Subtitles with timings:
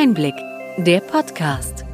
[0.00, 0.36] Einblick,
[0.76, 1.84] der Podcast.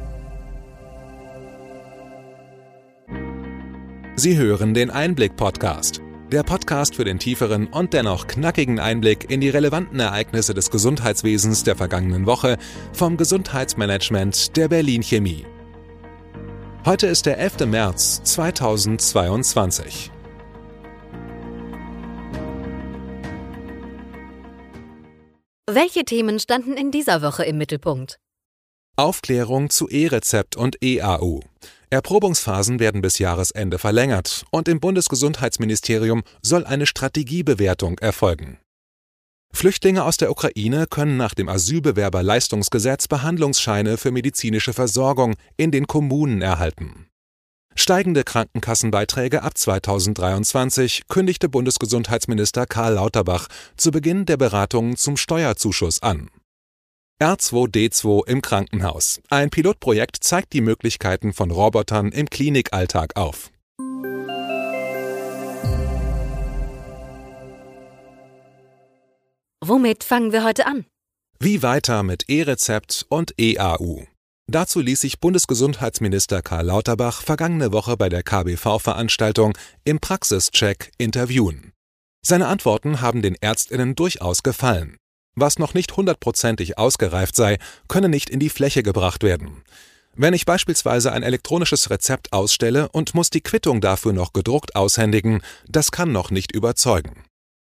[4.15, 6.03] Sie hören den Einblick-Podcast.
[6.31, 11.63] Der Podcast für den tieferen und dennoch knackigen Einblick in die relevanten Ereignisse des Gesundheitswesens
[11.63, 12.59] der vergangenen Woche
[12.93, 15.47] vom Gesundheitsmanagement der Berlin Chemie.
[16.85, 17.65] Heute ist der 11.
[17.65, 20.11] März 2022.
[25.67, 28.19] Welche Themen standen in dieser Woche im Mittelpunkt?
[28.97, 31.39] Aufklärung zu E-Rezept und EAU.
[31.89, 38.59] Erprobungsphasen werden bis Jahresende verlängert und im Bundesgesundheitsministerium soll eine Strategiebewertung erfolgen.
[39.51, 46.43] Flüchtlinge aus der Ukraine können nach dem Asylbewerberleistungsgesetz Behandlungsscheine für medizinische Versorgung in den Kommunen
[46.43, 47.07] erhalten.
[47.77, 56.29] Steigende Krankenkassenbeiträge ab 2023 kündigte Bundesgesundheitsminister Karl Lauterbach zu Beginn der Beratungen zum Steuerzuschuss an.
[57.21, 59.21] R2D2 im Krankenhaus.
[59.29, 63.51] Ein Pilotprojekt zeigt die Möglichkeiten von Robotern im Klinikalltag auf.
[69.61, 70.85] Womit fangen wir heute an?
[71.39, 74.05] Wie weiter mit E-Rezept und EAU?
[74.47, 81.73] Dazu ließ sich Bundesgesundheitsminister Karl Lauterbach vergangene Woche bei der KBV-Veranstaltung im Praxischeck interviewen.
[82.21, 84.97] Seine Antworten haben den Ärztinnen durchaus gefallen.
[85.35, 89.63] Was noch nicht hundertprozentig ausgereift sei, könne nicht in die Fläche gebracht werden.
[90.13, 95.41] Wenn ich beispielsweise ein elektronisches Rezept ausstelle und muss die Quittung dafür noch gedruckt aushändigen,
[95.67, 97.24] das kann noch nicht überzeugen.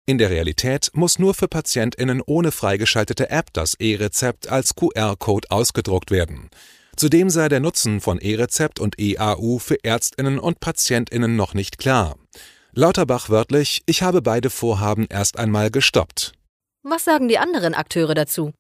[0.08, 6.10] In der Realität muss nur für PatientInnen ohne freigeschaltete App das E-Rezept als QR-Code ausgedruckt
[6.10, 6.48] werden.
[6.96, 12.16] Zudem sei der Nutzen von E-Rezept und EAU für ÄrztInnen und PatientInnen noch nicht klar.
[12.72, 16.32] Lauterbach wörtlich, ich habe beide Vorhaben erst einmal gestoppt.
[16.82, 18.52] Was sagen die anderen Akteure dazu?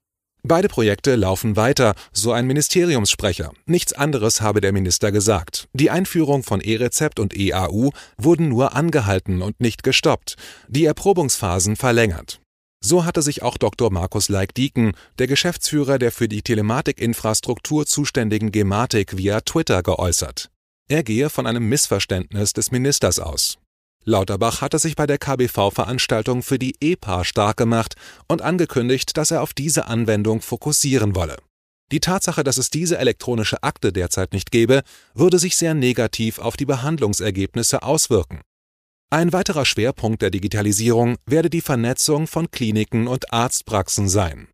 [0.42, 3.52] Beide Projekte laufen weiter, so ein Ministeriumssprecher.
[3.66, 5.68] Nichts anderes habe der Minister gesagt.
[5.72, 10.36] Die Einführung von E-Rezept und EAU wurden nur angehalten und nicht gestoppt,
[10.68, 12.40] die Erprobungsphasen verlängert.
[12.80, 13.90] So hatte sich auch Dr.
[13.90, 20.50] Markus Leik-Dieken, der Geschäftsführer der für die Telematikinfrastruktur zuständigen Gematik, via Twitter geäußert.
[20.88, 23.58] Er gehe von einem Missverständnis des Ministers aus.
[24.08, 27.94] Lauterbach hatte sich bei der KBV-Veranstaltung für die EPA stark gemacht
[28.26, 31.36] und angekündigt, dass er auf diese Anwendung fokussieren wolle.
[31.92, 34.82] Die Tatsache, dass es diese elektronische Akte derzeit nicht gäbe,
[35.14, 38.40] würde sich sehr negativ auf die Behandlungsergebnisse auswirken.
[39.10, 44.48] Ein weiterer Schwerpunkt der Digitalisierung werde die Vernetzung von Kliniken und Arztpraxen sein.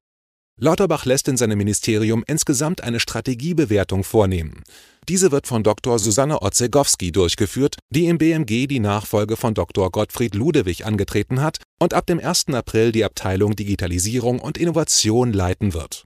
[0.60, 4.62] Lauterbach lässt in seinem Ministerium insgesamt eine Strategiebewertung vornehmen.
[5.08, 5.98] Diese wird von Dr.
[5.98, 9.90] Susanne Otzegowski durchgeführt, die im BMG die Nachfolge von Dr.
[9.90, 12.46] Gottfried Ludewig angetreten hat und ab dem 1.
[12.54, 16.04] April die Abteilung Digitalisierung und Innovation leiten wird.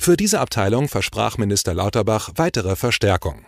[0.00, 3.44] Für diese Abteilung versprach Minister Lauterbach weitere Verstärkung.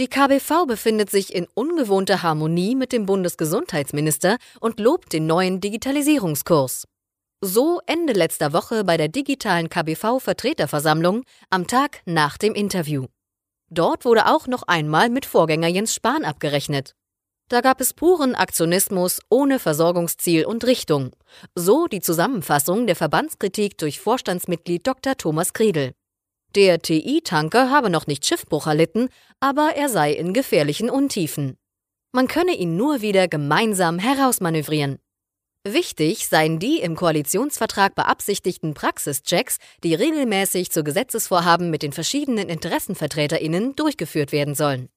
[0.00, 6.86] Die KBV befindet sich in ungewohnter Harmonie mit dem Bundesgesundheitsminister und lobt den neuen Digitalisierungskurs.
[7.42, 13.06] So Ende letzter Woche bei der digitalen KBV-Vertreterversammlung am Tag nach dem Interview.
[13.70, 16.94] Dort wurde auch noch einmal mit Vorgänger Jens Spahn abgerechnet.
[17.48, 21.12] Da gab es puren Aktionismus ohne Versorgungsziel und Richtung.
[21.54, 25.16] So die Zusammenfassung der Verbandskritik durch Vorstandsmitglied Dr.
[25.16, 25.92] Thomas Kriedel.
[26.54, 29.08] Der TI-Tanker habe noch nicht Schiffbruch erlitten,
[29.40, 31.56] aber er sei in gefährlichen Untiefen.
[32.12, 34.98] Man könne ihn nur wieder gemeinsam herausmanövrieren.
[35.68, 43.76] Wichtig seien die im Koalitionsvertrag beabsichtigten Praxischecks, die regelmäßig zu Gesetzesvorhaben mit den verschiedenen Interessenvertreterinnen
[43.76, 44.88] durchgeführt werden sollen.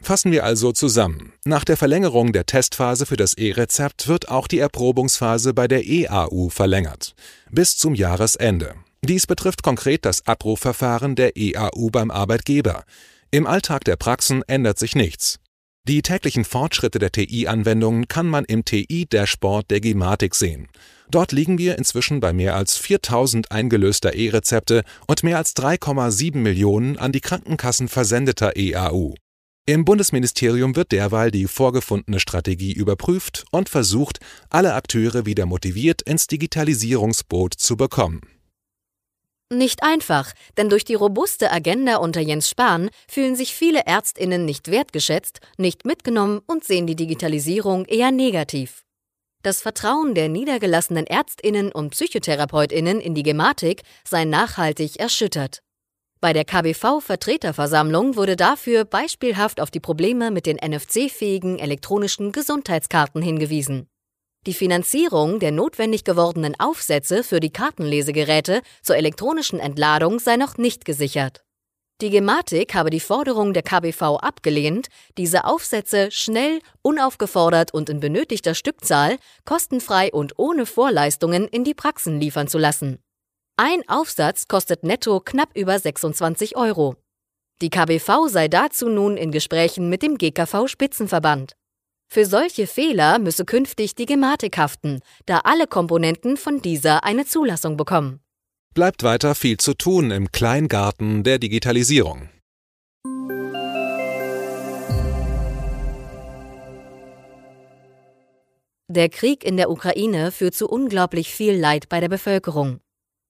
[0.00, 1.34] Fassen wir also zusammen.
[1.44, 6.48] Nach der Verlängerung der Testphase für das E-Rezept wird auch die Erprobungsphase bei der EAU
[6.48, 7.14] verlängert.
[7.50, 8.76] Bis zum Jahresende.
[9.02, 12.84] Dies betrifft konkret das Abrufverfahren der EAU beim Arbeitgeber.
[13.30, 15.38] Im Alltag der Praxen ändert sich nichts.
[15.88, 20.66] Die täglichen Fortschritte der TI-Anwendungen kann man im TI-Dashboard der Gematik sehen.
[21.12, 26.98] Dort liegen wir inzwischen bei mehr als 4000 eingelöster E-Rezepte und mehr als 3,7 Millionen
[26.98, 29.14] an die Krankenkassen versendeter EAU.
[29.64, 34.18] Im Bundesministerium wird derweil die vorgefundene Strategie überprüft und versucht,
[34.50, 38.22] alle Akteure wieder motiviert ins Digitalisierungsboot zu bekommen.
[39.52, 44.72] Nicht einfach, denn durch die robuste Agenda unter Jens Spahn fühlen sich viele Ärztinnen nicht
[44.72, 48.82] wertgeschätzt, nicht mitgenommen und sehen die Digitalisierung eher negativ.
[49.44, 55.60] Das Vertrauen der niedergelassenen Ärztinnen und Psychotherapeutinnen in die Gematik sei nachhaltig erschüttert.
[56.20, 63.86] Bei der KBV-Vertreterversammlung wurde dafür beispielhaft auf die Probleme mit den NFC-fähigen elektronischen Gesundheitskarten hingewiesen.
[64.46, 70.84] Die Finanzierung der notwendig gewordenen Aufsätze für die Kartenlesegeräte zur elektronischen Entladung sei noch nicht
[70.84, 71.42] gesichert.
[72.00, 74.86] Die Gematik habe die Forderung der KBV abgelehnt,
[75.18, 82.20] diese Aufsätze schnell, unaufgefordert und in benötigter Stückzahl, kostenfrei und ohne Vorleistungen in die Praxen
[82.20, 82.98] liefern zu lassen.
[83.56, 86.94] Ein Aufsatz kostet netto knapp über 26 Euro.
[87.62, 91.56] Die KBV sei dazu nun in Gesprächen mit dem GKV-Spitzenverband.
[92.08, 97.76] Für solche Fehler müsse künftig die Gematik haften, da alle Komponenten von dieser eine Zulassung
[97.76, 98.20] bekommen
[98.76, 102.28] bleibt weiter viel zu tun im Kleingarten der Digitalisierung.
[108.88, 112.80] Der Krieg in der Ukraine führt zu unglaublich viel Leid bei der Bevölkerung.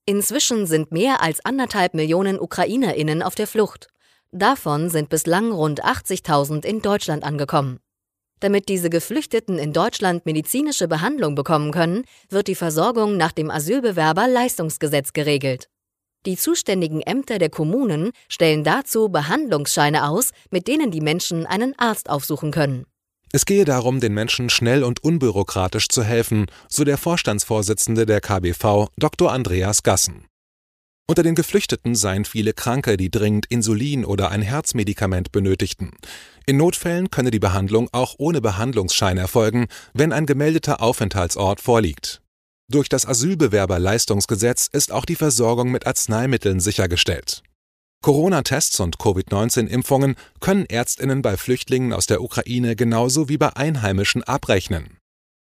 [0.04, 3.86] Inzwischen sind mehr als anderthalb Millionen Ukrainerinnen auf der Flucht.
[4.32, 7.78] Davon sind bislang rund 80.000 in Deutschland angekommen.
[8.40, 15.12] Damit diese Geflüchteten in Deutschland medizinische Behandlung bekommen können, wird die Versorgung nach dem Asylbewerberleistungsgesetz
[15.12, 15.68] geregelt.
[16.26, 22.10] Die zuständigen Ämter der Kommunen stellen dazu Behandlungsscheine aus, mit denen die Menschen einen Arzt
[22.10, 22.84] aufsuchen können.
[23.32, 28.88] Es gehe darum, den Menschen schnell und unbürokratisch zu helfen, so der Vorstandsvorsitzende der KBV,
[28.96, 29.32] Dr.
[29.32, 30.26] Andreas Gassen.
[31.08, 35.92] Unter den Geflüchteten seien viele Kranke, die dringend Insulin oder ein Herzmedikament benötigten.
[36.46, 42.22] In Notfällen könne die Behandlung auch ohne Behandlungsschein erfolgen, wenn ein gemeldeter Aufenthaltsort vorliegt.
[42.68, 47.44] Durch das Asylbewerberleistungsgesetz ist auch die Versorgung mit Arzneimitteln sichergestellt.
[48.02, 54.95] Corona-Tests und Covid-19-Impfungen können Ärztinnen bei Flüchtlingen aus der Ukraine genauso wie bei Einheimischen abrechnen.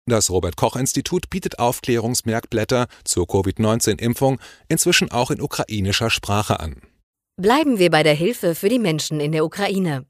[0.08, 4.38] Das Robert Koch Institut bietet Aufklärungsmerkblätter zur Covid-19-Impfung
[4.68, 6.80] inzwischen auch in ukrainischer Sprache an.
[7.36, 10.06] Bleiben wir bei der Hilfe für die Menschen in der Ukraine.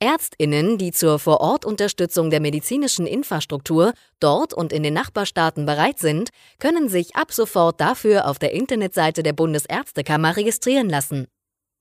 [0.00, 6.88] Ärztinnen, die zur Vorortunterstützung der medizinischen Infrastruktur dort und in den Nachbarstaaten bereit sind, können
[6.88, 11.28] sich ab sofort dafür auf der Internetseite der Bundesärztekammer registrieren lassen.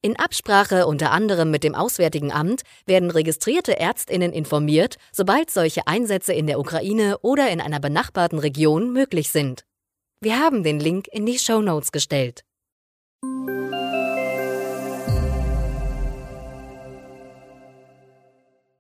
[0.04, 6.34] In Absprache unter anderem mit dem Auswärtigen Amt werden registrierte Ärztinnen informiert, sobald solche Einsätze
[6.34, 9.66] in der Ukraine oder in einer benachbarten Region möglich sind.
[10.22, 12.44] Wir haben den Link in die Show Notes gestellt.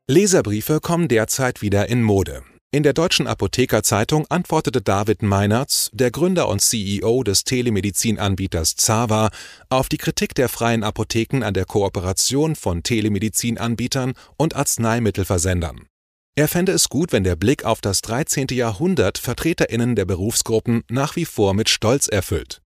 [0.09, 2.43] Leserbriefe kommen derzeit wieder in Mode.
[2.69, 9.29] In der Deutschen Apothekerzeitung antwortete David Meinertz, der Gründer und CEO des Telemedizinanbieters Zava,
[9.69, 15.87] auf die Kritik der freien Apotheken an der Kooperation von Telemedizinanbietern und Arzneimittelversendern.
[16.35, 18.47] Er fände es gut, wenn der Blick auf das 13.
[18.51, 22.61] Jahrhundert VertreterInnen der Berufsgruppen nach wie vor mit Stolz erfüllt.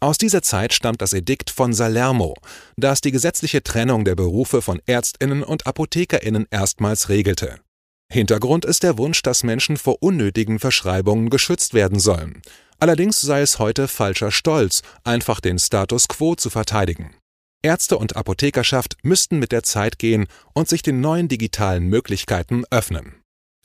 [0.00, 2.38] Aus dieser Zeit stammt das Edikt von Salermo,
[2.78, 7.60] das die gesetzliche Trennung der Berufe von ÄrztInnen und ApothekerInnen erstmals regelte.
[8.12, 12.42] Hintergrund ist der Wunsch, dass Menschen vor unnötigen Verschreibungen geschützt werden sollen.
[12.78, 17.14] Allerdings sei es heute falscher Stolz, einfach den Status quo zu verteidigen.
[17.62, 23.14] Ärzte und Apothekerschaft müssten mit der Zeit gehen und sich den neuen digitalen Möglichkeiten öffnen.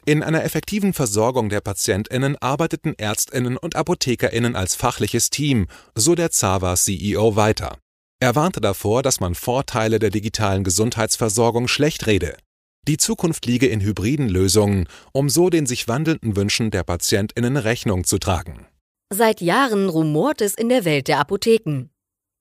[0.06, 6.32] In einer effektiven Versorgung der Patientinnen arbeiteten Ärztinnen und Apothekerinnen als fachliches Team, so der
[6.32, 7.80] Zava CEO weiter.
[8.22, 12.38] Er warnte davor, dass man Vorteile der digitalen Gesundheitsversorgung schlecht rede.
[12.88, 18.06] Die Zukunft liege in hybriden Lösungen, um so den sich wandelnden Wünschen der Patientinnen Rechnung
[18.06, 18.66] zu tragen.
[19.14, 21.90] Seit Jahren rumort es in der Welt der Apotheken.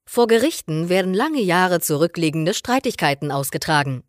[0.08, 4.05] Vor Gerichten werden lange Jahre zurückliegende Streitigkeiten ausgetragen.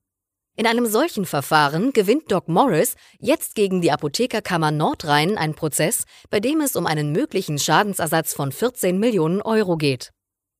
[0.55, 6.39] In einem solchen Verfahren gewinnt Doc Morris jetzt gegen die Apothekerkammer Nordrhein einen Prozess, bei
[6.39, 10.13] dem es um einen möglichen Schadensersatz von 14 Millionen Euro geht.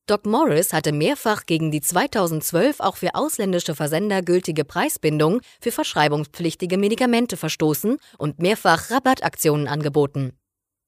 [0.08, 6.78] Doc Morris hatte mehrfach gegen die 2012 auch für ausländische Versender gültige Preisbindung für verschreibungspflichtige
[6.78, 10.32] Medikamente verstoßen und mehrfach Rabattaktionen angeboten.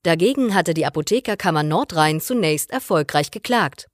[0.05, 3.89] Dagegen hatte die Apothekerkammer Nordrhein zunächst erfolgreich geklagt.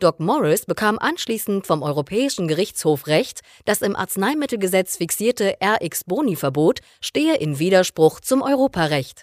[0.00, 7.60] Doc Morris bekam anschließend vom Europäischen Gerichtshof Recht, das im Arzneimittelgesetz fixierte RX-Boni-Verbot stehe in
[7.60, 9.22] Widerspruch zum Europarecht.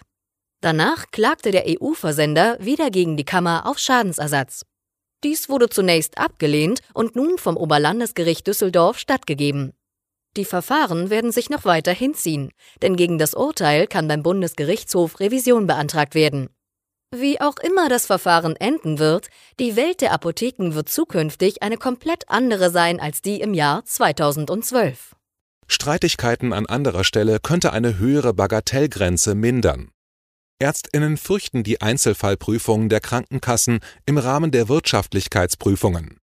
[0.62, 4.62] Danach klagte der EU-Versender wieder gegen die Kammer auf Schadensersatz.
[5.24, 9.72] Dies wurde zunächst abgelehnt und nun vom Oberlandesgericht Düsseldorf stattgegeben.
[10.36, 15.66] Die Verfahren werden sich noch weiter hinziehen, denn gegen das Urteil kann beim Bundesgerichtshof Revision
[15.66, 16.48] beantragt werden.
[17.14, 19.28] Wie auch immer das Verfahren enden wird,
[19.60, 25.14] die Welt der Apotheken wird zukünftig eine komplett andere sein als die im Jahr 2012.
[25.68, 29.90] Streitigkeiten an anderer Stelle könnte eine höhere Bagatellgrenze mindern.
[30.62, 36.18] Ärztinnen fürchten die Einzelfallprüfungen der Krankenkassen im Rahmen der Wirtschaftlichkeitsprüfungen.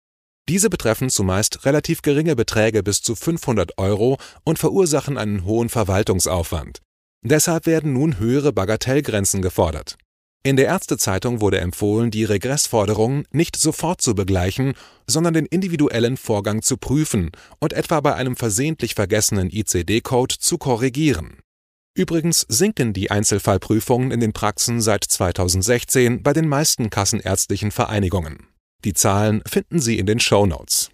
[0.49, 6.81] Diese betreffen zumeist relativ geringe Beträge bis zu 500 Euro und verursachen einen hohen Verwaltungsaufwand.
[7.23, 9.97] Deshalb werden nun höhere Bagatellgrenzen gefordert.
[10.43, 14.75] In der Ärztezeitung wurde empfohlen, die Regressforderungen nicht sofort zu begleichen,
[15.07, 21.44] sondern den individuellen Vorgang zu prüfen und etwa bei einem versehentlich vergessenen ICD-Code zu korrigieren.
[21.97, 28.49] Übrigens sinken die Einzelfallprüfungen in den Praxen seit 2016 bei den meisten kassenärztlichen Vereinigungen.
[28.85, 30.91] Die Zahlen finden Sie in den Show Notes.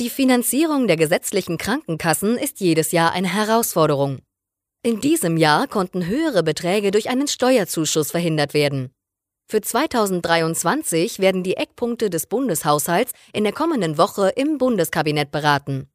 [0.00, 4.20] Die Finanzierung der gesetzlichen Krankenkassen ist jedes Jahr eine Herausforderung.
[4.82, 8.90] In diesem Jahr konnten höhere Beträge durch einen Steuerzuschuss verhindert werden.
[9.50, 15.88] Für 2023 werden die Eckpunkte des Bundeshaushalts in der kommenden Woche im Bundeskabinett beraten.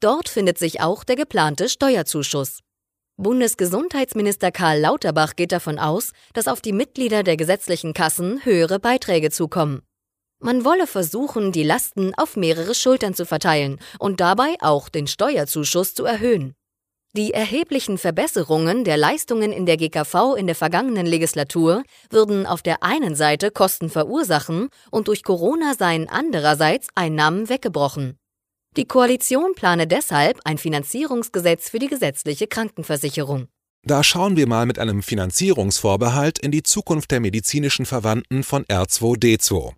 [0.00, 2.60] Dort findet sich auch der geplante Steuerzuschuss.
[3.18, 9.30] Bundesgesundheitsminister Karl Lauterbach geht davon aus, dass auf die Mitglieder der gesetzlichen Kassen höhere Beiträge
[9.30, 9.82] zukommen.
[10.38, 15.92] Man wolle versuchen, die Lasten auf mehrere Schultern zu verteilen und dabei auch den Steuerzuschuss
[15.92, 16.54] zu erhöhen.
[17.14, 22.82] Die erheblichen Verbesserungen der Leistungen in der GKV in der vergangenen Legislatur würden auf der
[22.82, 28.18] einen Seite Kosten verursachen und durch Corona seien andererseits Einnahmen weggebrochen.
[28.76, 33.48] Die Koalition plane deshalb ein Finanzierungsgesetz für die gesetzliche Krankenversicherung.
[33.86, 39.72] Da schauen wir mal mit einem Finanzierungsvorbehalt in die Zukunft der medizinischen Verwandten von R2D2.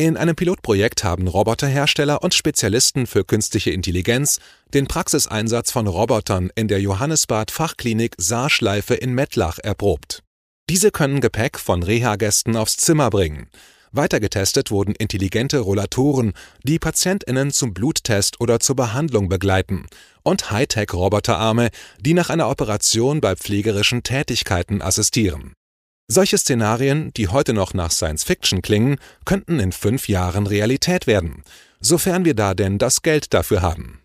[0.00, 4.40] In einem Pilotprojekt haben Roboterhersteller und Spezialisten für künstliche Intelligenz
[4.72, 10.22] den Praxiseinsatz von Robotern in der Johannesbad Fachklinik Saarschleife in Mettlach erprobt.
[10.70, 13.50] Diese können Gepäck von Reha-Gästen aufs Zimmer bringen.
[13.92, 19.84] Weiter getestet wurden intelligente Rollatoren, die PatientInnen zum Bluttest oder zur Behandlung begleiten,
[20.22, 21.68] und Hightech-Roboterarme,
[22.00, 25.52] die nach einer Operation bei pflegerischen Tätigkeiten assistieren.
[26.12, 31.44] Solche Szenarien, die heute noch nach Science Fiction klingen, könnten in fünf Jahren Realität werden,
[31.80, 34.00] sofern wir da denn das Geld dafür haben.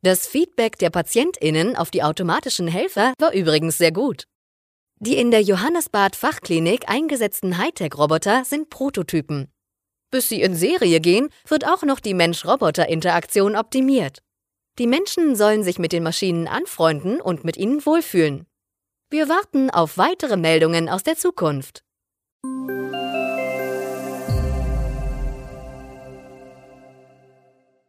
[0.00, 4.24] Das Feedback der PatientInnen auf die automatischen Helfer war übrigens sehr gut.
[4.98, 9.48] Die in der Johannesbad Fachklinik eingesetzten Hightech-Roboter sind Prototypen.
[10.10, 14.22] Bis sie in Serie gehen, wird auch noch die Mensch-Roboter-Interaktion optimiert.
[14.78, 18.46] Die Menschen sollen sich mit den Maschinen anfreunden und mit ihnen wohlfühlen.
[19.08, 21.84] Wir warten auf weitere Meldungen aus der Zukunft.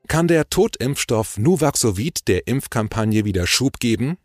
[0.07, 4.17] Kann der Totimpfstoff Nuvaxovid der Impfkampagne wieder Schub geben?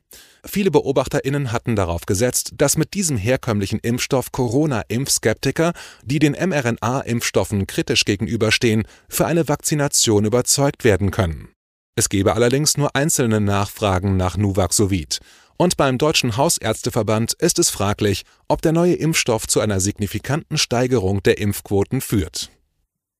[0.44, 5.72] Viele BeobachterInnen hatten darauf gesetzt, dass mit diesem herkömmlichen Impfstoff Corona-Impfskeptiker,
[6.04, 11.48] die den mRNA-Impfstoffen kritisch gegenüberstehen, für eine Vakzination überzeugt werden können.
[11.94, 15.18] Es gebe allerdings nur einzelne Nachfragen nach Nuvaxovid.
[15.58, 21.22] Und beim Deutschen Hausärzteverband ist es fraglich, ob der neue Impfstoff zu einer signifikanten Steigerung
[21.22, 22.50] der Impfquoten führt.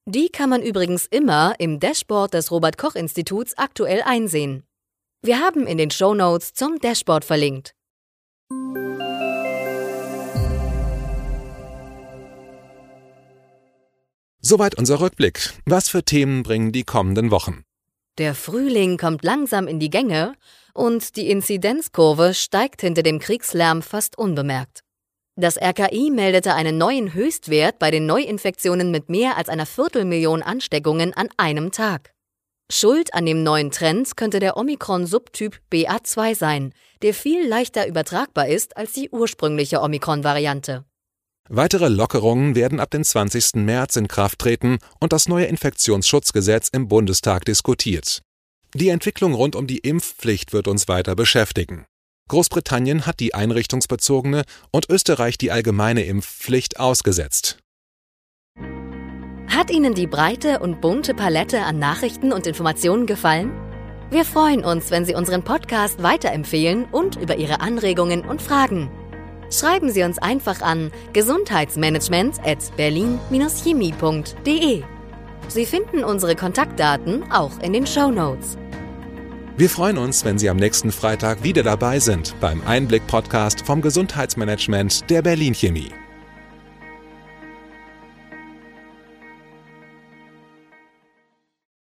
[0.07, 4.65] Die kann man übrigens immer im Dashboard des Robert Koch Instituts aktuell einsehen.
[5.23, 7.75] Wir haben in den Show Notes zum Dashboard verlinkt.
[14.41, 15.53] Soweit unser Rückblick.
[15.67, 17.65] Was für Themen bringen die kommenden Wochen?
[18.19, 20.35] Der Frühling kommt langsam in die Gänge
[20.75, 24.81] und die Inzidenzkurve steigt hinter dem Kriegslärm fast unbemerkt.
[25.35, 31.15] Das RKI meldete einen neuen Höchstwert bei den Neuinfektionen mit mehr als einer Viertelmillion Ansteckungen
[31.15, 32.13] an einem Tag.
[32.71, 38.77] Schuld an dem neuen Trend könnte der Omikron-Subtyp BA2 sein, der viel leichter übertragbar ist
[38.77, 40.85] als die ursprüngliche Omikron-Variante.
[41.55, 43.57] Weitere Lockerungen werden ab dem 20.
[43.57, 48.23] März in Kraft treten und das neue Infektionsschutzgesetz im Bundestag diskutiert.
[48.73, 51.85] Die Entwicklung rund um die Impfpflicht wird uns weiter beschäftigen.
[52.31, 57.59] Großbritannien hat die einrichtungsbezogene und Österreich die allgemeine Impfpflicht ausgesetzt.
[59.47, 63.53] Hat Ihnen die breite und bunte Palette an Nachrichten und Informationen gefallen?
[64.11, 68.91] Wir freuen uns, wenn Sie unseren Podcast weiterempfehlen und über Ihre Anregungen und Fragen.
[69.53, 74.83] Schreiben Sie uns einfach an gesundheitsmanagement at berlin-chemie.de.
[75.49, 78.57] Sie finden unsere Kontaktdaten auch in den Show Notes.
[79.59, 85.11] Wir freuen uns, wenn Sie am nächsten Freitag wieder dabei sind beim Einblick-Podcast vom Gesundheitsmanagement
[85.11, 85.91] der Berlin Chemie.